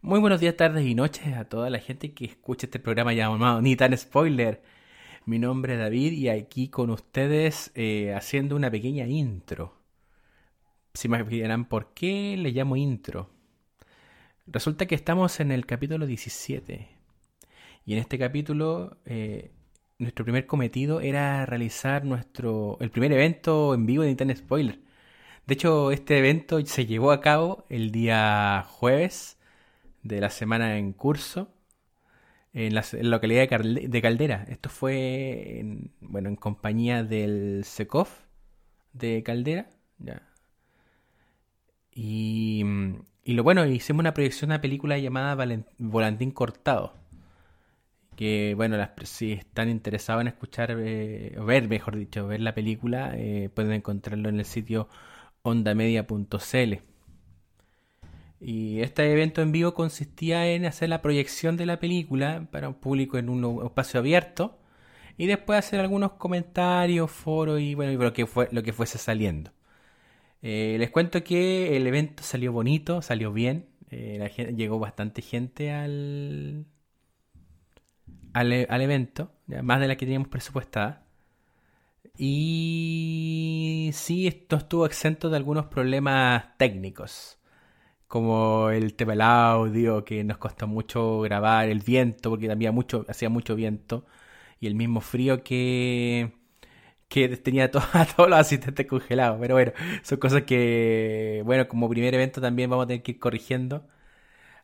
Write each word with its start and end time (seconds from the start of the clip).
Muy 0.00 0.20
buenos 0.20 0.38
días, 0.38 0.56
tardes 0.56 0.86
y 0.86 0.94
noches 0.94 1.36
a 1.36 1.46
toda 1.46 1.70
la 1.70 1.80
gente 1.80 2.14
que 2.14 2.24
escucha 2.24 2.66
este 2.66 2.78
programa 2.78 3.12
llamado 3.14 3.60
Ni 3.60 3.74
tan 3.74 3.98
spoiler. 3.98 4.62
Mi 5.26 5.40
nombre 5.40 5.74
es 5.74 5.80
David 5.80 6.12
y 6.12 6.28
aquí 6.28 6.68
con 6.68 6.90
ustedes 6.90 7.72
eh, 7.74 8.14
haciendo 8.14 8.54
una 8.54 8.70
pequeña 8.70 9.06
intro. 9.08 9.74
Si 10.94 11.08
me 11.08 11.22
dirán 11.24 11.64
por 11.64 11.94
qué 11.94 12.36
le 12.38 12.52
llamo 12.52 12.76
intro. 12.76 13.28
Resulta 14.46 14.86
que 14.86 14.94
estamos 14.94 15.40
en 15.40 15.50
el 15.50 15.66
capítulo 15.66 16.06
17. 16.06 16.88
Y 17.84 17.92
en 17.92 17.98
este 17.98 18.20
capítulo 18.20 18.98
eh, 19.04 19.50
nuestro 19.98 20.24
primer 20.24 20.46
cometido 20.46 21.00
era 21.00 21.44
realizar 21.44 22.04
nuestro 22.04 22.78
el 22.80 22.92
primer 22.92 23.10
evento 23.12 23.74
en 23.74 23.84
vivo 23.84 24.04
de 24.04 24.14
Ni 24.14 24.36
spoiler. 24.36 24.78
De 25.44 25.54
hecho, 25.54 25.90
este 25.90 26.18
evento 26.18 26.64
se 26.64 26.86
llevó 26.86 27.10
a 27.10 27.20
cabo 27.20 27.64
el 27.68 27.90
día 27.90 28.64
jueves 28.68 29.37
de 30.08 30.20
la 30.20 30.30
semana 30.30 30.78
en 30.78 30.92
curso 30.92 31.54
en 32.54 32.74
la, 32.74 32.84
localidad 33.02 33.48
de, 33.48 34.02
Caldera. 34.02 34.44
Esto 34.48 34.68
fue 34.68 35.60
en, 35.60 35.92
bueno, 36.00 36.28
en 36.28 36.36
compañía 36.36 37.04
del 37.04 37.62
SECOF 37.64 38.10
de 38.92 39.22
Caldera. 39.22 39.70
Ya. 39.98 40.22
Y, 41.92 42.64
lo 43.24 43.42
bueno, 43.42 43.66
hicimos 43.66 44.00
una 44.00 44.14
proyección 44.14 44.48
de 44.48 44.54
una 44.54 44.60
película 44.60 44.98
llamada 44.98 45.64
Volantín 45.78 46.30
Cortado. 46.30 46.94
Que 48.16 48.54
bueno, 48.56 48.76
las, 48.76 48.90
si 49.04 49.32
están 49.32 49.68
interesados 49.68 50.22
en 50.22 50.28
escuchar, 50.28 50.74
eh, 50.78 51.36
o 51.38 51.44
ver, 51.44 51.68
mejor 51.68 51.96
dicho, 51.96 52.26
ver 52.26 52.40
la 52.40 52.54
película, 52.54 53.12
eh, 53.14 53.50
pueden 53.54 53.72
encontrarlo 53.72 54.28
en 54.28 54.40
el 54.40 54.44
sitio 54.44 54.88
ondamedia.cl. 55.42 56.97
Y 58.40 58.80
este 58.80 59.10
evento 59.12 59.42
en 59.42 59.52
vivo 59.52 59.74
consistía 59.74 60.46
en 60.48 60.64
hacer 60.64 60.88
la 60.88 61.02
proyección 61.02 61.56
de 61.56 61.66
la 61.66 61.80
película 61.80 62.46
para 62.52 62.68
un 62.68 62.74
público 62.74 63.18
en 63.18 63.28
un 63.28 63.64
espacio 63.64 64.00
abierto 64.00 64.58
y 65.16 65.26
después 65.26 65.58
hacer 65.58 65.80
algunos 65.80 66.12
comentarios, 66.12 67.10
foros 67.10 67.60
y 67.60 67.74
bueno, 67.74 68.00
lo 68.00 68.12
que, 68.12 68.26
fue, 68.26 68.48
lo 68.52 68.62
que 68.62 68.72
fuese 68.72 68.98
saliendo. 68.98 69.52
Eh, 70.42 70.76
les 70.78 70.90
cuento 70.90 71.24
que 71.24 71.76
el 71.76 71.86
evento 71.86 72.22
salió 72.22 72.52
bonito, 72.52 73.02
salió 73.02 73.32
bien, 73.32 73.66
eh, 73.90 74.54
llegó 74.56 74.78
bastante 74.78 75.22
gente 75.22 75.72
al, 75.72 76.66
al, 78.32 78.66
al 78.70 78.80
evento, 78.82 79.32
más 79.62 79.80
de 79.80 79.88
la 79.88 79.96
que 79.96 80.06
teníamos 80.06 80.28
presupuestada. 80.28 81.04
Y 82.16 83.90
sí, 83.92 84.26
esto 84.28 84.56
estuvo 84.56 84.86
exento 84.86 85.30
de 85.30 85.36
algunos 85.36 85.66
problemas 85.66 86.56
técnicos 86.58 87.37
como 88.08 88.70
el 88.70 88.94
tema 88.94 89.12
del 89.12 89.22
audio, 89.22 90.04
que 90.04 90.24
nos 90.24 90.38
costó 90.38 90.66
mucho 90.66 91.20
grabar, 91.20 91.68
el 91.68 91.80
viento, 91.80 92.30
porque 92.30 92.50
había 92.50 92.72
mucho, 92.72 93.04
hacía 93.08 93.28
mucho 93.30 93.54
viento, 93.56 94.06
y 94.60 94.66
el 94.68 94.74
mismo 94.74 95.00
frío 95.00 95.44
que, 95.44 96.32
que 97.08 97.28
tenía 97.38 97.64
a 97.94 98.06
todos 98.06 98.30
los 98.30 98.38
asistentes 98.38 98.86
congelados. 98.86 99.38
Pero 99.40 99.54
bueno, 99.56 99.72
son 100.02 100.18
cosas 100.18 100.42
que, 100.44 101.42
bueno, 101.46 101.68
como 101.68 101.88
primer 101.90 102.14
evento 102.14 102.40
también 102.40 102.70
vamos 102.70 102.84
a 102.84 102.88
tener 102.88 103.02
que 103.02 103.12
ir 103.12 103.20
corrigiendo. 103.20 103.86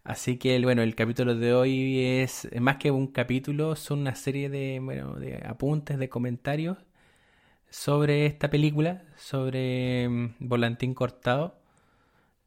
Así 0.04 0.38
que, 0.38 0.60
bueno, 0.62 0.82
el 0.82 0.94
capítulo 0.94 1.34
de 1.36 1.54
hoy 1.54 2.00
es, 2.22 2.48
más 2.60 2.76
que 2.78 2.90
un 2.90 3.08
capítulo, 3.08 3.76
son 3.76 4.00
una 4.00 4.14
serie 4.16 4.50
de, 4.50 4.80
bueno, 4.82 5.14
de 5.16 5.42
apuntes, 5.46 5.98
de 5.98 6.08
comentarios 6.10 6.78
sobre 7.70 8.26
esta 8.26 8.50
película, 8.50 9.04
sobre 9.16 10.08
mm, 10.08 10.36
Volantín 10.40 10.94
Cortado 10.94 11.63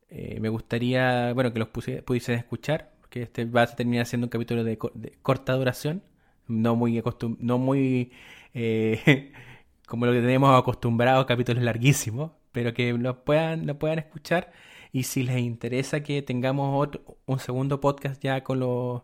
eh, 0.09 0.39
me 0.39 0.49
gustaría, 0.49 1.33
bueno, 1.33 1.53
que 1.53 1.59
los 1.59 1.69
pudiesen 1.69 2.35
escuchar, 2.35 2.91
que 3.09 3.23
este 3.23 3.45
va 3.45 3.63
a 3.63 3.67
terminar 3.67 4.05
siendo 4.05 4.25
un 4.25 4.29
capítulo 4.29 4.63
de, 4.63 4.77
corta 5.21 5.53
duración, 5.53 6.03
no 6.47 6.75
muy, 6.75 7.03
no 7.39 7.57
muy 7.57 8.11
eh, 8.53 9.31
como 9.87 10.05
lo 10.05 10.13
que 10.13 10.21
tenemos 10.21 10.57
acostumbrado, 10.57 11.25
capítulos 11.25 11.63
larguísimos, 11.63 12.31
pero 12.51 12.73
que 12.73 12.93
lo 12.93 13.23
puedan, 13.23 13.67
lo 13.67 13.77
puedan 13.79 13.99
escuchar. 13.99 14.51
Y 14.91 15.03
si 15.03 15.23
les 15.23 15.39
interesa 15.39 16.01
que 16.03 16.21
tengamos 16.21 16.87
otro, 16.87 17.17
un 17.25 17.39
segundo 17.39 17.81
podcast 17.81 18.21
ya 18.21 18.43
con 18.43 18.59
los 18.59 19.03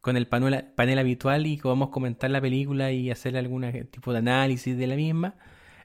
con 0.00 0.16
el 0.16 0.28
panel, 0.28 0.66
panel 0.76 1.00
habitual 1.00 1.46
y 1.46 1.56
que 1.56 1.64
podamos 1.64 1.88
comentar 1.90 2.30
la 2.30 2.40
película 2.40 2.92
y 2.92 3.10
hacer 3.10 3.36
algún 3.36 3.68
tipo 3.90 4.12
de 4.12 4.18
análisis 4.20 4.78
de 4.78 4.86
la 4.86 4.94
misma, 4.94 5.34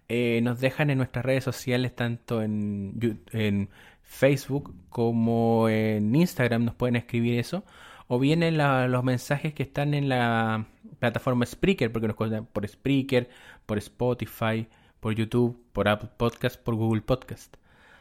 eh, 0.09 0.41
nos 0.43 0.59
dejan 0.59 0.91
en 0.91 0.97
nuestras 0.99 1.25
redes 1.25 1.43
sociales, 1.43 1.95
tanto 1.95 2.43
en, 2.43 3.23
en 3.31 3.69
Facebook 4.11 4.75
como 4.89 5.69
en 5.69 6.13
Instagram 6.13 6.65
nos 6.65 6.75
pueden 6.75 6.97
escribir 6.97 7.39
eso. 7.39 7.63
O 8.07 8.19
bien 8.19 8.43
en 8.43 8.57
los 8.57 9.03
mensajes 9.05 9.53
que 9.53 9.63
están 9.63 9.93
en 9.93 10.09
la 10.09 10.67
plataforma 10.99 11.45
Spreaker, 11.45 11.91
porque 11.91 12.07
nos 12.07 12.17
cuentan 12.17 12.45
por 12.45 12.67
Spreaker, 12.67 13.29
por 13.65 13.77
Spotify, 13.77 14.67
por 14.99 15.15
YouTube, 15.15 15.63
por 15.71 15.87
Apple 15.87 16.09
Podcast, 16.17 16.61
por 16.61 16.75
Google 16.75 17.01
Podcast. 17.01 17.55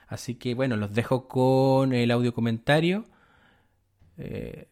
Así 0.09 0.34
que 0.34 0.54
bueno, 0.54 0.76
los 0.76 0.93
dejo 0.94 1.28
con 1.28 1.93
el 1.93 2.10
audio 2.10 2.34
comentario. 2.34 3.04
Eh, 4.19 4.66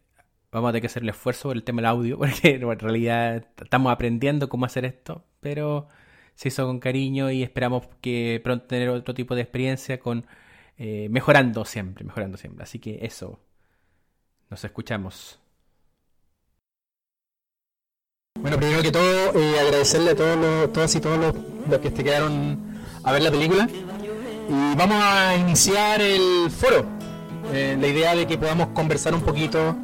vamos 0.50 0.68
a 0.68 0.72
tener 0.72 0.82
que 0.82 0.88
hacer 0.88 1.04
el 1.04 1.10
esfuerzo 1.10 1.50
por 1.50 1.56
el 1.56 1.62
tema 1.62 1.82
del 1.82 1.86
audio, 1.86 2.18
porque 2.18 2.56
en 2.56 2.78
realidad 2.80 3.46
estamos 3.62 3.92
aprendiendo 3.92 4.48
cómo 4.48 4.66
hacer 4.66 4.84
esto, 4.84 5.24
pero 5.40 5.86
se 6.34 6.48
hizo 6.48 6.66
con 6.66 6.80
cariño 6.80 7.30
y 7.30 7.44
esperamos 7.44 7.86
que 8.00 8.40
pronto 8.42 8.66
tener 8.66 8.88
otro 8.88 9.14
tipo 9.14 9.36
de 9.36 9.42
experiencia 9.42 10.00
con 10.00 10.26
eh, 10.78 11.08
mejorando 11.10 11.64
siempre, 11.64 12.04
mejorando 12.04 12.36
siempre. 12.36 12.62
Así 12.62 12.78
que 12.78 13.00
eso, 13.02 13.40
nos 14.48 14.62
escuchamos. 14.64 15.40
Bueno, 18.40 18.56
primero 18.56 18.82
que 18.82 18.92
todo, 18.92 19.34
eh, 19.34 19.58
agradecerle 19.58 20.12
a 20.12 20.14
todos 20.14 20.38
los, 20.38 20.72
todas 20.72 20.94
y 20.94 21.00
todos 21.00 21.18
los, 21.68 21.80
que 21.80 21.90
te 21.90 22.04
quedaron 22.04 22.80
a 23.02 23.10
ver 23.12 23.22
la 23.22 23.30
película. 23.32 23.68
Y 24.48 24.76
vamos 24.76 25.02
a 25.02 25.34
iniciar 25.36 26.00
el 26.00 26.48
foro. 26.50 26.86
Eh, 27.52 27.76
la 27.78 27.86
idea 27.88 28.14
de 28.14 28.26
que 28.26 28.38
podamos 28.38 28.68
conversar 28.68 29.14
un 29.14 29.22
poquito 29.22 29.76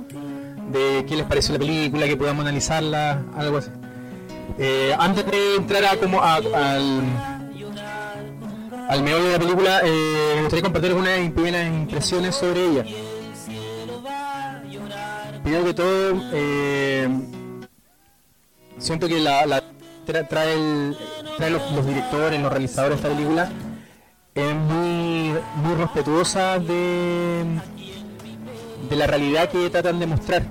de 0.70 1.04
qué 1.08 1.16
les 1.16 1.26
pareció 1.26 1.54
la 1.54 1.58
película, 1.58 2.06
que 2.06 2.16
podamos 2.16 2.42
analizarla, 2.42 3.24
algo 3.36 3.58
así. 3.58 3.70
antes 4.96 5.26
de 5.26 5.56
entrar 5.56 5.84
a 5.84 5.96
como 5.96 6.22
al 6.22 7.33
al 8.88 9.02
meollo 9.02 9.24
de 9.24 9.32
la 9.32 9.38
película, 9.38 9.80
eh, 9.84 10.32
me 10.36 10.40
gustaría 10.42 10.62
compartir 10.62 10.90
algunas 10.90 11.30
primeras 11.32 11.66
impresiones 11.66 12.34
sobre 12.34 12.64
ella. 12.64 12.84
Primero 15.42 15.64
que 15.64 15.74
todo, 15.74 16.22
eh, 16.32 17.08
siento 18.78 19.08
que 19.08 19.20
la, 19.20 19.62
trae, 20.28 20.56
los, 21.50 21.86
directores, 21.86 22.40
los 22.40 22.50
realizadores 22.50 23.00
de 23.00 23.08
esta 23.08 23.16
película, 23.16 23.50
es 24.34 24.54
muy, 24.54 25.34
muy 25.56 25.74
respetuosa 25.76 26.58
de, 26.58 27.44
de 28.88 28.96
la 28.96 29.06
realidad 29.06 29.48
que 29.48 29.70
tratan 29.70 30.00
de 30.00 30.06
mostrar. 30.06 30.42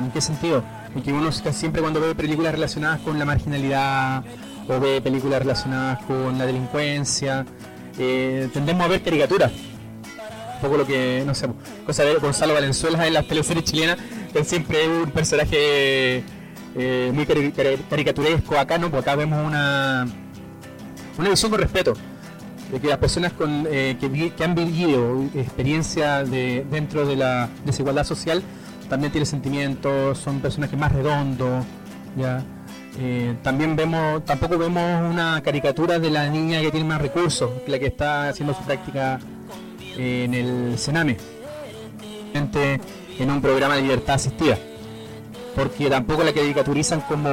¿En 0.00 0.10
qué 0.10 0.20
sentido? 0.20 0.62
En 0.94 1.02
que 1.02 1.12
uno 1.12 1.30
siempre 1.32 1.80
cuando 1.80 2.00
ve 2.00 2.14
películas 2.14 2.52
relacionadas 2.52 3.00
con 3.00 3.18
la 3.18 3.24
marginalidad, 3.24 4.24
o 4.68 4.80
ve 4.80 5.00
películas 5.00 5.40
relacionadas 5.40 6.02
con 6.04 6.38
la 6.38 6.46
delincuencia, 6.46 7.44
eh, 7.98 8.48
tendemos 8.52 8.84
a 8.84 8.88
ver 8.88 9.02
caricaturas. 9.02 9.52
Un 9.52 10.60
poco 10.60 10.76
lo 10.76 10.86
que, 10.86 11.24
no 11.26 11.34
sé, 11.34 11.48
cosa 11.84 12.04
de 12.04 12.14
Gonzalo 12.14 12.54
Valenzuela 12.54 13.06
en 13.06 13.14
las 13.14 13.26
teleseries 13.26 13.64
chilenas, 13.64 13.98
que 14.32 14.44
siempre 14.44 14.82
es 14.84 14.88
un 14.88 15.10
personaje 15.10 16.22
eh, 16.76 17.10
muy 17.12 17.26
caricaturesco. 17.26 18.56
Acá 18.56 18.78
no, 18.78 18.90
porque 18.90 19.10
acá 19.10 19.16
vemos 19.16 19.44
una, 19.44 20.06
una 21.18 21.28
visión 21.28 21.50
con 21.50 21.60
respeto. 21.60 21.94
De 22.70 22.80
que 22.80 22.86
las 22.86 22.98
personas 22.98 23.32
con, 23.34 23.66
eh, 23.70 23.98
que, 24.00 24.44
han 24.44 24.54
vivido 24.54 25.22
experiencia 25.34 26.24
de, 26.24 26.64
dentro 26.70 27.04
de 27.04 27.16
la 27.16 27.50
desigualdad 27.66 28.04
social 28.04 28.42
también 28.88 29.12
tienen 29.12 29.26
sentimientos, 29.26 30.18
son 30.18 30.40
personajes 30.40 30.78
más 30.78 30.92
redondos, 30.92 31.64
¿ya? 32.16 32.42
Eh, 32.98 33.34
también 33.42 33.74
vemos, 33.74 34.24
tampoco 34.24 34.58
vemos 34.58 35.10
una 35.10 35.40
caricatura 35.42 35.98
de 35.98 36.10
la 36.10 36.28
niña 36.28 36.60
que 36.60 36.70
tiene 36.70 36.86
más 36.86 37.00
recursos, 37.00 37.50
la 37.66 37.78
que 37.78 37.86
está 37.86 38.28
haciendo 38.28 38.54
su 38.54 38.62
práctica 38.62 39.18
en 39.96 40.34
el 40.34 40.78
Sename, 40.78 41.16
en 43.18 43.30
un 43.30 43.40
programa 43.40 43.76
de 43.76 43.82
libertad 43.82 44.16
asistida. 44.16 44.58
Porque 45.54 45.90
tampoco 45.90 46.22
la 46.24 46.32
caricaturizan 46.32 47.02
como 47.02 47.28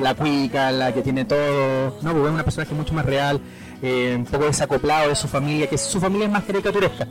la 0.00 0.14
cuica, 0.14 0.70
la 0.70 0.92
que 0.92 1.00
tiene 1.00 1.24
todo. 1.24 1.98
No, 2.02 2.12
porque 2.12 2.26
es 2.26 2.34
una 2.34 2.44
persona 2.44 2.66
que 2.66 2.72
es 2.72 2.78
mucho 2.78 2.92
más 2.92 3.06
real, 3.06 3.40
eh, 3.80 4.14
un 4.18 4.26
poco 4.26 4.44
desacoplado 4.44 5.08
de 5.08 5.14
su 5.14 5.28
familia, 5.28 5.66
que 5.66 5.78
su 5.78 5.98
familia 5.98 6.26
es 6.26 6.32
más 6.32 6.44
caricaturesca. 6.44 7.08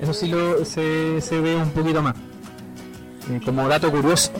Eso 0.00 0.14
sí 0.14 0.28
lo, 0.28 0.64
se, 0.64 1.40
ve 1.40 1.56
un 1.56 1.70
poquito 1.70 2.02
más. 2.02 2.14
Eh, 3.30 3.40
como 3.44 3.68
dato 3.68 3.90
curioso, 3.90 4.32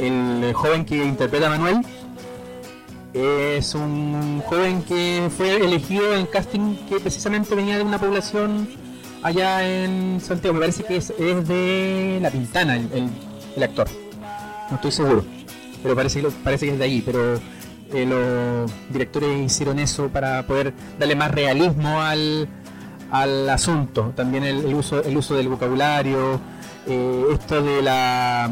el 0.00 0.52
joven 0.54 0.84
que 0.84 0.96
interpreta 1.04 1.46
a 1.46 1.50
Manuel 1.50 1.82
es 3.12 3.74
un 3.74 4.40
joven 4.46 4.82
que 4.82 5.28
fue 5.36 5.56
elegido 5.56 6.14
en 6.14 6.26
casting 6.26 6.76
que 6.88 7.00
precisamente 7.00 7.54
venía 7.54 7.76
de 7.76 7.82
una 7.82 7.98
población 7.98 8.68
allá 9.22 9.66
en 9.66 10.20
Santiago. 10.20 10.54
Me 10.54 10.60
parece 10.60 10.84
que 10.84 10.96
es, 10.96 11.08
de 11.08 12.18
La 12.22 12.30
Pintana 12.30 12.76
el, 12.76 13.62
actor. 13.62 13.88
No 14.70 14.76
estoy 14.76 14.92
seguro. 14.92 15.24
Pero 15.82 15.96
parece 15.96 16.22
parece 16.44 16.66
que 16.66 16.72
es 16.72 16.78
de 16.78 16.84
ahí. 16.84 17.02
Pero 17.04 17.40
eh, 17.92 18.06
los 18.06 18.70
directores 18.90 19.46
hicieron 19.46 19.78
eso 19.78 20.08
para 20.08 20.46
poder 20.46 20.72
darle 20.98 21.16
más 21.16 21.30
realismo 21.30 22.00
al, 22.00 22.48
asunto. 23.50 24.12
También 24.14 24.44
el, 24.44 24.72
uso, 24.72 25.02
el 25.02 25.16
uso 25.16 25.34
del 25.34 25.48
vocabulario, 25.48 26.40
eh, 26.86 27.24
esto 27.32 27.60
de 27.60 27.82
la, 27.82 28.48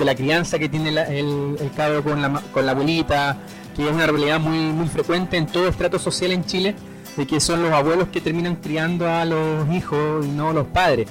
de 0.00 0.06
la 0.06 0.14
crianza 0.14 0.58
que 0.58 0.70
tiene 0.70 0.88
el, 0.88 1.56
el 1.60 1.70
cabro 1.76 2.02
con 2.02 2.22
la, 2.22 2.40
con 2.52 2.64
la 2.64 2.72
abuelita, 2.72 3.36
que 3.76 3.86
es 3.86 3.94
una 3.94 4.06
realidad 4.06 4.40
muy, 4.40 4.58
muy 4.58 4.88
frecuente 4.88 5.36
en 5.36 5.46
todo 5.46 5.68
estrato 5.68 5.98
social 5.98 6.32
en 6.32 6.44
Chile 6.44 6.74
de 7.16 7.26
que 7.26 7.38
son 7.38 7.62
los 7.62 7.70
abuelos 7.70 8.08
que 8.08 8.22
terminan 8.22 8.56
criando 8.56 9.06
a 9.06 9.26
los 9.26 9.70
hijos 9.70 10.24
y 10.24 10.30
no 10.30 10.54
los 10.54 10.66
padres. 10.68 11.06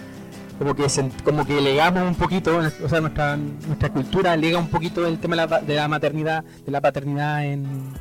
Como 0.58 0.76
que, 0.76 0.88
como 1.24 1.46
que 1.46 1.62
legamos 1.62 2.04
un 2.04 2.16
poquito, 2.16 2.58
o 2.58 2.90
sea, 2.90 3.00
nuestra, 3.00 3.38
nuestra 3.38 3.90
cultura 3.90 4.36
lega 4.36 4.58
un 4.58 4.70
poquito 4.70 5.06
el 5.06 5.20
tema 5.20 5.36
de 5.36 5.76
la, 5.76 5.88
maternidad, 5.88 6.44
de 6.66 6.72
la 6.72 6.82
paternidad 6.82 7.46
en, 7.46 7.94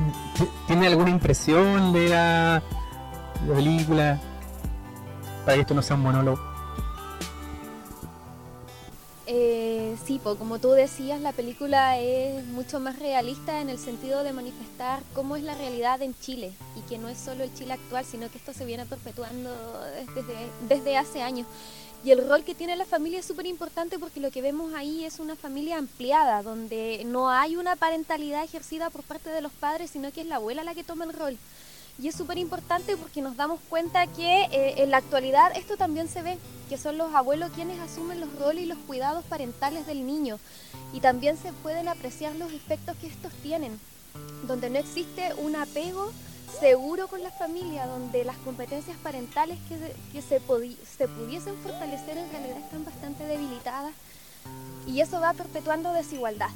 ¿tiene 0.65 0.87
alguna 0.87 1.11
impresión 1.11 1.93
de 1.93 2.09
la 2.09 2.63
película? 3.47 4.19
Para 5.49 5.57
que 5.57 5.61
esto 5.61 5.73
no 5.73 5.81
sea 5.81 5.95
un 5.95 6.03
monólogo. 6.03 6.39
Eh, 9.25 9.97
sí, 10.05 10.21
como 10.23 10.59
tú 10.59 10.69
decías, 10.73 11.19
la 11.21 11.31
película 11.31 11.97
es 11.97 12.45
mucho 12.45 12.79
más 12.79 12.99
realista 12.99 13.59
en 13.59 13.69
el 13.69 13.79
sentido 13.79 14.23
de 14.23 14.31
manifestar 14.31 15.01
cómo 15.15 15.35
es 15.35 15.41
la 15.41 15.55
realidad 15.55 16.03
en 16.03 16.13
Chile 16.19 16.51
y 16.75 16.81
que 16.81 16.99
no 16.99 17.09
es 17.09 17.17
solo 17.17 17.43
el 17.43 17.51
Chile 17.55 17.73
actual, 17.73 18.05
sino 18.05 18.29
que 18.29 18.37
esto 18.37 18.53
se 18.53 18.63
viene 18.63 18.85
perpetuando 18.85 19.49
desde, 20.13 20.35
desde 20.67 20.97
hace 20.97 21.23
años. 21.23 21.47
Y 22.05 22.11
el 22.11 22.29
rol 22.29 22.43
que 22.43 22.53
tiene 22.53 22.75
la 22.75 22.85
familia 22.85 23.17
es 23.17 23.25
súper 23.25 23.47
importante 23.47 23.97
porque 23.97 24.19
lo 24.19 24.29
que 24.29 24.43
vemos 24.43 24.75
ahí 24.75 25.03
es 25.03 25.17
una 25.17 25.35
familia 25.35 25.79
ampliada, 25.79 26.43
donde 26.43 27.01
no 27.07 27.31
hay 27.31 27.55
una 27.55 27.75
parentalidad 27.75 28.43
ejercida 28.43 28.91
por 28.91 29.01
parte 29.01 29.31
de 29.31 29.41
los 29.41 29.51
padres, 29.53 29.89
sino 29.89 30.11
que 30.11 30.21
es 30.21 30.27
la 30.27 30.35
abuela 30.35 30.63
la 30.63 30.75
que 30.75 30.83
toma 30.83 31.05
el 31.05 31.13
rol. 31.13 31.39
Y 32.01 32.07
es 32.07 32.15
súper 32.15 32.37
importante 32.37 32.95
porque 32.95 33.21
nos 33.21 33.35
damos 33.35 33.59
cuenta 33.69 34.07
que 34.07 34.43
eh, 34.45 34.75
en 34.77 34.91
la 34.91 34.97
actualidad 34.97 35.51
esto 35.57 35.75
también 35.75 36.07
se 36.07 36.21
ve, 36.21 36.37
que 36.69 36.77
son 36.77 36.97
los 36.97 37.13
abuelos 37.13 37.51
quienes 37.53 37.79
asumen 37.79 38.21
los 38.21 38.33
roles 38.39 38.63
y 38.63 38.67
los 38.67 38.77
cuidados 38.77 39.25
parentales 39.25 39.85
del 39.85 40.05
niño. 40.05 40.39
Y 40.93 41.01
también 41.01 41.37
se 41.37 41.51
pueden 41.51 41.89
apreciar 41.89 42.35
los 42.35 42.53
efectos 42.53 42.95
que 42.97 43.07
estos 43.07 43.33
tienen, 43.43 43.77
donde 44.47 44.69
no 44.69 44.79
existe 44.79 45.33
un 45.39 45.57
apego 45.57 46.11
seguro 46.59 47.07
con 47.07 47.21
la 47.21 47.31
familia, 47.31 47.85
donde 47.85 48.23
las 48.23 48.37
competencias 48.37 48.97
parentales 48.97 49.57
que, 49.67 49.77
que 50.13 50.21
se, 50.21 50.39
se 50.97 51.07
pudiesen 51.07 51.55
fortalecer 51.57 52.17
en 52.17 52.31
realidad 52.31 52.57
están 52.57 52.85
bastante 52.85 53.25
debilitadas 53.25 53.93
y 54.87 55.01
eso 55.01 55.19
va 55.19 55.33
perpetuando 55.33 55.93
desigualdad. 55.93 56.49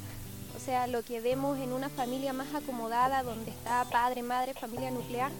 O 0.56 0.60
sea, 0.60 0.86
lo 0.86 1.02
que 1.02 1.20
vemos 1.20 1.58
en 1.58 1.72
una 1.72 1.88
familia 1.88 2.32
más 2.32 2.54
acomodada, 2.54 3.22
donde 3.22 3.50
está 3.50 3.84
padre, 3.90 4.22
madre, 4.22 4.54
familia 4.54 4.90
nuclear, 4.90 5.30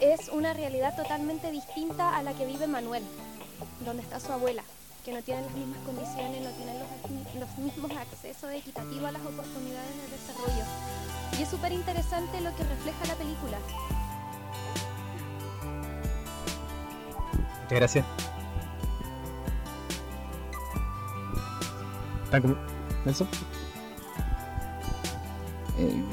es 0.00 0.28
una 0.28 0.54
realidad 0.54 0.96
totalmente 0.96 1.50
distinta 1.50 2.16
a 2.16 2.22
la 2.22 2.32
que 2.34 2.46
vive 2.46 2.66
Manuel, 2.66 3.02
donde 3.84 4.02
está 4.02 4.18
su 4.20 4.32
abuela, 4.32 4.62
que 5.04 5.12
no 5.12 5.22
tiene 5.22 5.42
las 5.42 5.52
mismas 5.52 5.78
condiciones, 5.84 6.42
no 6.42 6.50
tiene 6.50 6.74
los, 7.38 7.58
mismos 7.58 7.90
accesos 7.92 8.50
equitativos 8.50 9.04
a 9.04 9.12
las 9.12 9.22
oportunidades 9.22 9.90
de 9.96 10.16
desarrollo. 10.16 10.64
Y 11.38 11.42
es 11.42 11.48
súper 11.48 11.72
interesante 11.72 12.40
lo 12.40 12.54
que 12.56 12.64
refleja 12.64 13.04
la 13.06 13.14
película. 13.14 13.58
Muchas 17.62 17.78
gracias. 17.78 18.06
Nelson? 23.04 23.28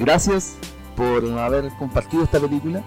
Eh, 0.02 0.04
gracias 0.04 0.56
por 0.96 1.24
haber 1.40 1.70
compartido 1.78 2.24
esta 2.24 2.40
película. 2.40 2.84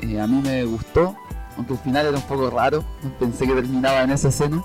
Eh, 0.00 0.18
a 0.18 0.26
mí 0.26 0.40
me 0.42 0.64
gustó, 0.64 1.14
aunque 1.56 1.74
el 1.74 1.78
final 1.78 2.06
era 2.06 2.16
un 2.16 2.26
poco 2.26 2.50
raro, 2.50 2.84
pensé 3.18 3.46
que 3.46 3.54
terminaba 3.54 4.02
en 4.02 4.10
esa 4.10 4.28
escena. 4.28 4.62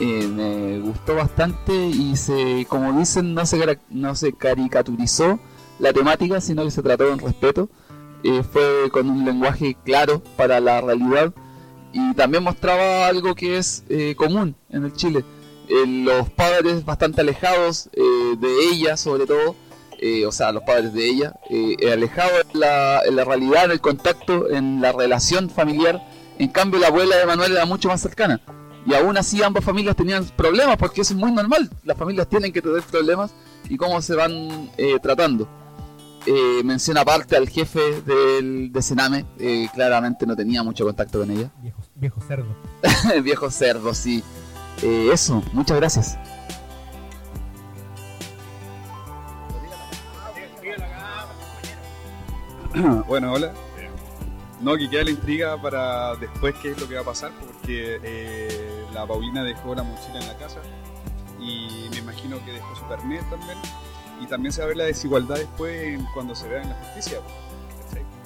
Eh, 0.00 0.26
me 0.26 0.78
gustó 0.80 1.16
bastante 1.16 1.74
y 1.74 2.16
se, 2.16 2.66
como 2.68 2.92
dicen, 2.98 3.34
no 3.34 3.44
se, 3.46 3.78
no 3.90 4.14
se 4.14 4.32
caricaturizó 4.32 5.38
la 5.78 5.92
temática, 5.92 6.40
sino 6.40 6.64
que 6.64 6.70
se 6.70 6.82
trató 6.82 7.08
con 7.08 7.18
respeto. 7.18 7.68
fue 8.52 8.88
con 8.92 9.10
un 9.10 9.24
lenguaje 9.24 9.76
claro 9.84 10.22
para 10.36 10.60
la 10.60 10.80
realidad 10.80 11.32
y 11.92 12.14
también 12.14 12.44
mostraba 12.44 13.08
algo 13.08 13.34
que 13.34 13.58
es 13.58 13.84
común 14.16 14.54
en 14.70 14.84
el 14.84 14.92
Chile. 14.92 15.24
los 15.68 16.30
padres 16.30 16.84
bastante 16.84 17.20
alejados 17.20 17.90
de 17.92 18.68
ella, 18.70 18.96
sobre 18.96 19.26
todo, 19.26 19.56
eh, 20.04 20.26
o 20.26 20.32
sea, 20.32 20.50
los 20.50 20.64
padres 20.64 20.92
de 20.92 21.08
ella, 21.08 21.32
eh, 21.48 21.76
alejado 21.92 22.32
en 22.52 22.58
la, 22.58 23.02
en 23.06 23.14
la, 23.14 23.24
realidad, 23.24 23.66
en 23.66 23.70
el 23.70 23.80
contacto, 23.80 24.50
en 24.50 24.80
la 24.80 24.90
relación 24.90 25.48
familiar. 25.48 26.02
En 26.40 26.48
cambio, 26.48 26.80
la 26.80 26.88
abuela 26.88 27.16
de 27.16 27.24
Manuel 27.24 27.52
era 27.52 27.66
mucho 27.66 27.88
más 27.88 28.00
cercana. 28.00 28.40
Y 28.84 28.94
aún 28.94 29.16
así 29.16 29.40
ambas 29.44 29.64
familias 29.64 29.94
tenían 29.94 30.24
problemas, 30.36 30.76
porque 30.76 31.02
eso 31.02 31.14
es 31.14 31.20
muy 31.20 31.30
normal. 31.30 31.70
Las 31.84 31.96
familias 31.96 32.28
tienen 32.28 32.52
que 32.52 32.60
tener 32.60 32.82
problemas 32.82 33.30
y 33.68 33.76
cómo 33.76 34.02
se 34.02 34.16
van 34.16 34.70
eh, 34.76 34.98
tratando. 35.00 35.48
Eh, 36.26 36.62
menciona 36.64 37.02
aparte 37.02 37.36
al 37.36 37.48
jefe 37.48 38.02
del, 38.02 38.72
de 38.72 38.82
Sename, 38.82 39.24
claramente 39.72 40.26
no 40.26 40.34
tenía 40.34 40.64
mucho 40.64 40.84
contacto 40.84 41.20
con 41.20 41.30
ella. 41.30 41.48
Viejo, 41.62 41.80
viejo 41.94 42.20
cerdo. 42.26 42.56
viejo 43.22 43.50
cerdo, 43.52 43.94
sí. 43.94 44.24
eso, 44.82 45.44
muchas 45.52 45.76
gracias. 45.76 46.18
bueno, 53.06 53.32
hola. 53.32 53.52
No, 54.60 54.76
que 54.76 54.88
queda 54.88 55.04
la 55.04 55.10
intriga 55.10 55.60
para 55.60 56.14
después 56.16 56.54
qué 56.62 56.70
es 56.70 56.80
lo 56.80 56.88
que 56.88 56.94
va 56.94 57.00
a 57.00 57.04
pasar, 57.04 57.32
porque 57.40 57.98
eh, 58.02 58.86
la 58.94 59.06
Paulina 59.06 59.42
dejó 59.42 59.74
la 59.74 59.82
mochila 59.82 60.20
en 60.20 60.28
la 60.28 60.36
casa 60.38 60.60
y 61.40 61.88
me 61.90 61.98
imagino 61.98 62.42
que 62.44 62.52
dejó 62.52 62.74
su 62.76 62.86
carnet 62.86 63.28
también. 63.28 63.58
Y 64.20 64.26
también 64.26 64.52
se 64.52 64.60
va 64.60 64.66
a 64.66 64.68
ver 64.68 64.76
la 64.76 64.84
desigualdad 64.84 65.36
después 65.36 66.00
cuando 66.14 66.34
se 66.34 66.48
vea 66.48 66.62
en 66.62 66.68
la 66.68 66.76
justicia. 66.76 67.18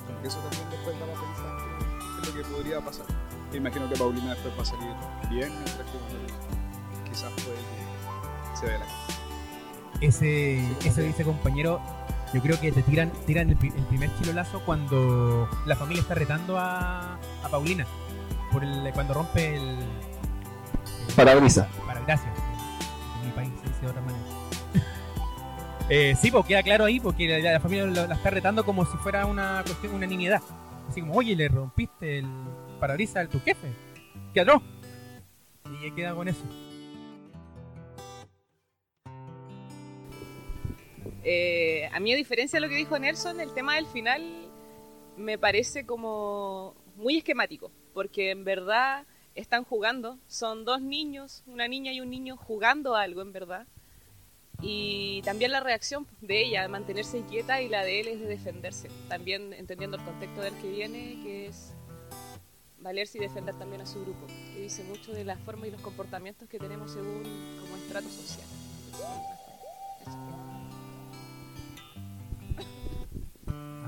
Porque 0.06 0.28
eso 0.28 0.38
también 0.38 0.70
después 0.70 0.96
va 0.96 1.06
a 1.06 1.20
pensar 1.24 1.56
qué 1.98 2.20
es 2.22 2.28
lo 2.28 2.42
que 2.42 2.54
podría 2.54 2.80
pasar. 2.80 3.06
Me 3.50 3.56
imagino 3.56 3.88
que 3.88 3.96
Paulina 3.96 4.34
después 4.34 4.54
va 4.58 4.62
a 4.62 4.66
salir 4.66 4.88
bien, 5.30 5.50
mientras 5.50 5.78
que 5.78 7.10
quizás 7.10 7.32
puede 7.32 7.56
que 7.56 8.56
se 8.60 8.66
vea 8.66 8.78
la 8.78 8.84
casa. 8.84 9.20
Ese, 10.02 10.62
ese 10.84 11.02
dice 11.02 11.24
compañero 11.24 11.80
yo 12.36 12.42
creo 12.42 12.60
que 12.60 12.70
te 12.70 12.82
tiran, 12.82 13.10
tiran 13.24 13.48
el, 13.48 13.56
primer 13.56 14.14
chilolazo 14.18 14.60
cuando 14.60 15.48
la 15.64 15.74
familia 15.74 16.02
está 16.02 16.14
retando 16.14 16.58
a, 16.58 17.14
a 17.42 17.48
Paulina. 17.50 17.86
Por 18.52 18.62
el, 18.62 18.92
cuando 18.92 19.14
rompe 19.14 19.56
el. 19.56 19.78
Parabrisa. 21.16 21.66
Parabrisa. 21.86 22.30
En 23.22 23.26
mi 23.26 23.32
país 23.32 23.50
se 23.62 23.68
dice 23.68 23.80
de 23.80 23.86
otra 23.86 24.02
manera. 24.02 24.24
eh, 25.88 26.14
sí, 26.20 26.30
porque 26.30 26.48
queda 26.48 26.62
claro 26.62 26.84
ahí, 26.84 27.00
porque 27.00 27.40
la, 27.40 27.58
familia 27.58 27.86
la, 27.86 28.14
está 28.14 28.28
retando 28.28 28.66
como 28.66 28.84
si 28.84 28.98
fuera 28.98 29.24
una 29.24 29.62
cuestión, 29.64 29.94
una 29.94 30.06
niñedad. 30.06 30.42
Así 30.90 31.00
como, 31.00 31.14
oye, 31.14 31.34
le 31.34 31.48
rompiste 31.48 32.18
el 32.18 32.26
parabrisa 32.78 33.20
a 33.20 33.28
tu 33.28 33.40
jefe. 33.40 33.72
¿Qué 34.34 34.44
no? 34.44 34.62
Y 35.82 35.90
queda 35.92 36.14
con 36.14 36.28
eso. 36.28 36.44
Eh, 41.28 41.88
a 41.92 41.98
mí, 41.98 42.12
a 42.12 42.16
diferencia 42.16 42.58
de 42.58 42.60
lo 42.60 42.68
que 42.68 42.76
dijo 42.76 42.96
Nelson, 42.96 43.40
el 43.40 43.52
tema 43.52 43.74
del 43.74 43.86
final 43.86 44.22
me 45.16 45.38
parece 45.38 45.84
como 45.84 46.76
muy 46.94 47.16
esquemático, 47.18 47.72
porque 47.92 48.30
en 48.30 48.44
verdad 48.44 49.04
están 49.34 49.64
jugando, 49.64 50.20
son 50.28 50.64
dos 50.64 50.80
niños, 50.80 51.42
una 51.48 51.66
niña 51.66 51.92
y 51.92 52.00
un 52.00 52.10
niño 52.10 52.36
jugando 52.36 52.94
algo 52.94 53.22
en 53.22 53.32
verdad, 53.32 53.66
y 54.62 55.20
también 55.22 55.50
la 55.50 55.58
reacción 55.58 56.06
de 56.20 56.44
ella, 56.44 56.62
de 56.62 56.68
mantenerse 56.68 57.18
inquieta, 57.18 57.60
y 57.60 57.68
la 57.68 57.82
de 57.82 58.00
él 58.00 58.06
es 58.06 58.20
de 58.20 58.26
defenderse, 58.26 58.88
también 59.08 59.52
entendiendo 59.52 59.96
el 59.96 60.04
contexto 60.04 60.42
del 60.42 60.54
que 60.58 60.70
viene, 60.70 61.18
que 61.24 61.46
es 61.48 61.74
valerse 62.78 63.18
y 63.18 63.22
defender 63.22 63.58
también 63.58 63.80
a 63.80 63.86
su 63.86 64.00
grupo, 64.00 64.28
que 64.54 64.60
dice 64.60 64.84
mucho 64.84 65.12
de 65.12 65.24
la 65.24 65.36
forma 65.38 65.66
y 65.66 65.72
los 65.72 65.80
comportamientos 65.80 66.48
que 66.48 66.60
tenemos 66.60 66.92
según 66.92 67.24
como 67.60 67.76
estrato 67.78 68.08
social. 68.08 68.46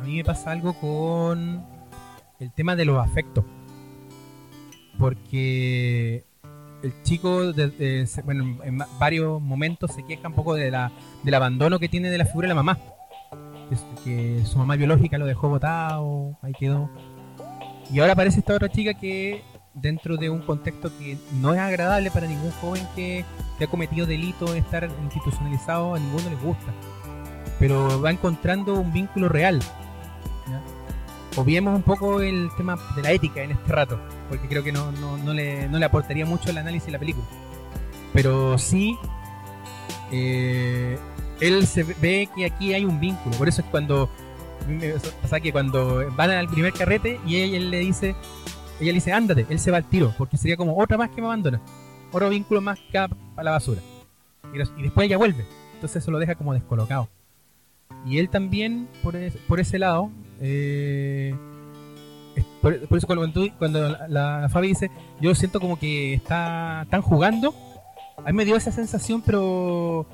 Mí 0.09 0.17
me 0.17 0.25
pasa 0.25 0.50
algo 0.50 0.73
con 0.73 1.62
el 2.41 2.50
tema 2.53 2.75
de 2.75 2.85
los 2.87 2.99
afectos. 2.99 3.45
Porque 4.99 6.25
el 6.83 7.03
chico, 7.03 7.53
bueno, 8.25 8.59
en 8.65 8.79
varios 8.99 9.41
momentos 9.41 9.93
se 9.93 10.05
queja 10.05 10.29
un 10.29 10.35
poco 10.35 10.55
de 10.55 10.71
la, 10.71 10.91
del 11.23 11.35
abandono 11.35 11.79
que 11.79 11.88
tiene 11.88 12.11
de 12.11 12.19
la 12.19 12.25
figura 12.25 12.47
de 12.49 12.55
la 12.55 12.62
mamá. 12.62 12.79
que, 14.03 14.43
su 14.45 14.59
mamá 14.59 14.77
biológica 14.77 15.19
lo 15.19 15.27
dejó 15.27 15.49
botado, 15.49 16.38
ahí 16.43 16.53
quedó. 16.59 16.91
Y 17.93 18.00
ahora 18.00 18.15
aparece 18.15 18.41
esta 18.41 18.55
otra 18.55 18.69
chica 18.71 18.95
que 18.95 19.43
dentro 19.75 20.17
de 20.17 20.31
un 20.31 20.41
contexto 20.41 20.91
que 20.99 21.19
no 21.41 21.55
es 21.55 21.61
agradable 21.61 22.11
para 22.11 22.27
ningún 22.27 22.50
joven 22.62 22.83
que, 22.97 23.25
que 23.59 23.65
ha 23.65 23.69
cometido 23.69 24.07
delito 24.07 24.55
estar 24.55 24.88
institucionalizado, 25.03 25.95
a 25.95 25.99
ninguno 25.99 26.31
les 26.31 26.43
gusta. 26.43 26.73
Pero 27.59 28.00
va 28.00 28.11
encontrando 28.11 28.75
un 28.81 28.93
vínculo 28.93 29.29
real. 29.29 29.61
Obviemos 31.38 31.73
un 31.76 31.83
poco 31.83 32.21
el 32.21 32.50
tema 32.57 32.76
de 32.97 33.02
la 33.02 33.12
ética 33.12 33.45
en 33.45 33.52
este 33.52 33.73
rato, 33.73 34.00
porque 34.28 34.49
creo 34.49 34.64
que 34.64 34.73
no, 34.73 34.90
no, 34.90 35.16
no 35.18 35.33
le, 35.33 35.68
no 35.68 35.78
le 35.78 35.85
aportaría 35.85 36.26
mucho 36.26 36.50
el 36.50 36.59
análisis 36.59 36.87
de 36.87 36.92
la 36.92 36.99
película. 36.99 37.25
Pero 38.12 38.59
sí, 38.59 38.99
eh, 40.11 40.99
él 41.40 41.64
se 41.68 41.85
ve 41.85 42.28
que 42.35 42.45
aquí 42.45 42.75
hay 42.75 42.85
un 42.85 42.99
vínculo. 42.99 43.37
Por 43.37 43.49
eso 43.49 43.61
es 43.61 43.68
cuando 43.68 44.11
pasa 45.23 45.38
que 45.38 45.52
cuando 45.52 46.11
van 46.16 46.30
al 46.30 46.49
primer 46.49 46.73
carrete 46.73 47.21
y 47.25 47.37
ella 47.37 47.61
le 47.61 47.78
dice, 47.78 48.16
ella 48.80 48.90
le 48.90 48.95
dice, 48.95 49.12
ándate, 49.12 49.47
él 49.49 49.61
se 49.61 49.71
va 49.71 49.76
al 49.76 49.85
tiro, 49.85 50.12
porque 50.18 50.37
sería 50.37 50.57
como 50.57 50.76
otra 50.76 50.99
más 50.99 51.11
que 51.11 51.21
me 51.21 51.28
abandona, 51.28 51.61
otro 52.11 52.28
vínculo 52.30 52.61
más 52.61 52.80
que 52.90 52.99
a 52.99 53.09
la 53.40 53.52
basura. 53.52 53.80
Y, 54.52 54.83
después 54.83 55.07
ella 55.07 55.18
vuelve, 55.18 55.47
entonces 55.75 56.02
eso 56.02 56.11
lo 56.11 56.18
deja 56.18 56.35
como 56.35 56.52
descolocado. 56.52 57.09
Y 58.04 58.18
él 58.18 58.28
también, 58.28 58.88
por, 59.04 59.14
por 59.47 59.61
ese 59.61 59.78
lado, 59.78 60.11
eh, 60.40 61.35
por, 62.61 62.75
eso 62.75 63.07
cuando, 63.07 63.88
la, 64.09 64.09
la 64.40 64.49
Fabi 64.49 64.68
dice, 64.68 64.90
yo 65.21 65.35
siento 65.35 65.61
como 65.61 65.78
que 65.78 66.14
está, 66.14 66.83
están 66.83 67.02
jugando, 67.02 67.54
a 68.18 68.23
mí 68.30 68.33
me 68.33 68.45
dio 68.45 68.57
esa 68.57 68.73
sensación, 68.73 69.23
pero 69.23 70.07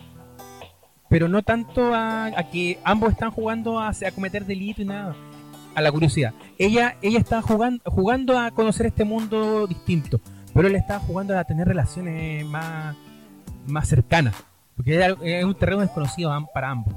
pero 1.08 1.28
no 1.28 1.42
tanto 1.42 1.94
a, 1.94 2.32
que 2.50 2.78
ambos 2.82 3.12
están 3.12 3.30
jugando 3.30 3.78
a, 3.78 3.92
cometer 4.14 4.44
delito 4.44 4.82
y 4.82 4.84
nada, 4.84 5.14
a 5.74 5.80
la 5.80 5.92
curiosidad. 5.92 6.34
Ella 6.58 6.96
ella 7.02 7.18
está 7.18 7.40
jugando 7.40 7.82
jugando 7.86 8.38
a 8.38 8.50
conocer 8.50 8.86
este 8.86 9.04
mundo 9.04 9.66
distinto, 9.66 10.20
pero 10.52 10.68
él 10.68 10.74
está 10.74 10.98
jugando 10.98 11.38
a 11.38 11.44
tener 11.44 11.68
relaciones 11.68 12.44
más 12.46 12.96
más 13.66 13.88
cercanas, 13.88 14.34
porque 14.76 15.16
es 15.22 15.44
un 15.44 15.54
terreno 15.54 15.80
desconocido 15.80 16.32
para 16.52 16.70
ambos. 16.70 16.94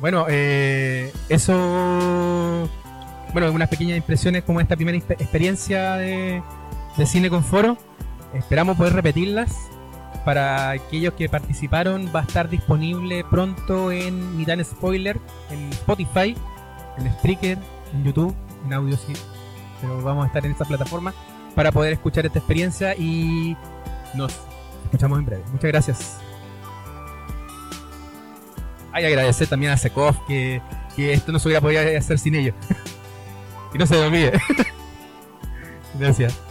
Bueno, 0.00 0.26
eh, 0.28 1.12
eso 1.28 2.68
bueno, 3.32 3.52
unas 3.52 3.68
pequeñas 3.68 3.96
impresiones 3.96 4.44
como 4.44 4.60
esta 4.60 4.76
primera 4.76 4.96
exper- 4.96 5.20
experiencia 5.20 5.94
de, 5.94 6.42
de 6.96 7.06
cine 7.06 7.30
con 7.30 7.44
foro. 7.44 7.76
Esperamos 8.34 8.76
poder 8.76 8.92
repetirlas 8.92 9.54
para 10.24 10.70
aquellos 10.70 11.14
que 11.14 11.28
participaron 11.28 12.10
va 12.14 12.20
a 12.20 12.22
estar 12.24 12.48
disponible 12.48 13.24
pronto 13.30 13.92
en 13.92 14.36
Ni 14.36 14.44
tan 14.44 14.64
spoiler 14.64 15.18
en 15.50 15.70
Spotify, 15.72 16.36
en 16.98 17.12
Spreaker, 17.12 17.58
en 17.94 18.04
YouTube, 18.04 18.34
en 18.64 18.72
audio 18.72 18.96
sí. 18.96 19.12
Pero 19.80 20.02
vamos 20.02 20.24
a 20.24 20.26
estar 20.28 20.44
en 20.44 20.52
esta 20.52 20.64
plataforma 20.64 21.14
para 21.54 21.72
poder 21.72 21.92
escuchar 21.92 22.26
esta 22.26 22.38
experiencia 22.38 22.94
y 22.96 23.56
nos 24.14 24.34
escuchamos 24.84 25.18
en 25.18 25.26
breve. 25.26 25.42
Muchas 25.52 25.68
gracias. 25.68 26.18
Hay 28.96 29.04
agradecer 29.04 29.46
también 29.46 29.72
a 29.72 29.76
Sekov 29.76 30.24
que, 30.26 30.62
que 30.96 31.12
esto 31.12 31.30
no 31.30 31.38
se 31.38 31.48
hubiera 31.48 31.60
podido 31.60 31.82
hacer 31.98 32.18
sin 32.18 32.34
ellos. 32.34 32.54
y 33.74 33.76
no 33.76 33.86
se 33.86 33.94
olvide. 33.94 34.40
gracias. 35.98 36.45